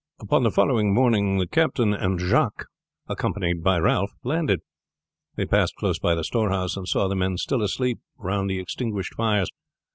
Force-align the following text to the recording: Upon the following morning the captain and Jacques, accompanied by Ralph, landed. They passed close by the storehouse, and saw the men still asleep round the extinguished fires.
Upon 0.19 0.41
the 0.41 0.49
following 0.49 0.95
morning 0.95 1.37
the 1.37 1.45
captain 1.45 1.93
and 1.93 2.19
Jacques, 2.19 2.65
accompanied 3.07 3.61
by 3.63 3.77
Ralph, 3.77 4.09
landed. 4.23 4.61
They 5.35 5.45
passed 5.45 5.75
close 5.75 5.99
by 5.99 6.15
the 6.15 6.23
storehouse, 6.23 6.75
and 6.75 6.87
saw 6.87 7.07
the 7.07 7.13
men 7.15 7.37
still 7.37 7.61
asleep 7.61 7.99
round 8.17 8.49
the 8.49 8.57
extinguished 8.57 9.13
fires. 9.13 9.51